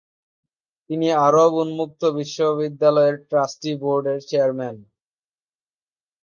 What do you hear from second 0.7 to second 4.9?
তিনি আরব উন্মুক্ত বিশ্ববিদ্যালয়ের ট্রাস্টি বোর্ডের চেয়ারম্যান।